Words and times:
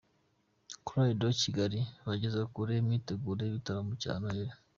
Chorale 0.85 1.13
de 1.21 1.27
Kigaki 1.39 1.81
bageze 2.07 2.39
kure 2.53 2.73
imyiteguro 2.81 3.39
y'igitaramo 3.43 3.91
cya 4.01 4.13
Noheli. 4.19 4.53